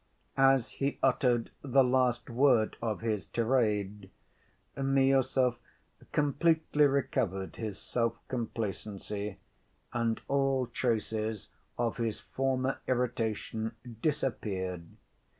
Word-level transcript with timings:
As 0.35 0.69
he 0.71 0.97
uttered 1.03 1.51
the 1.61 1.83
last 1.83 2.27
word 2.27 2.75
of 2.81 3.01
his 3.01 3.27
tirade, 3.27 4.09
Miüsov 4.75 5.57
completely 6.11 6.87
recovered 6.87 7.57
his 7.57 7.77
self‐complacency, 7.77 9.37
and 9.93 10.19
all 10.27 10.65
traces 10.65 11.49
of 11.77 11.97
his 11.97 12.19
former 12.19 12.79
irritation 12.87 13.73
disappeared. 14.01 14.87